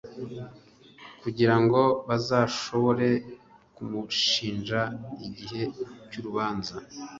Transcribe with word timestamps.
kugira 1.21 1.55
ngo 1.63 1.81
bazashobore 2.07 3.07
kumushinja 3.75 4.81
igihe 5.27 5.61
cy'urubanza. 6.09 6.75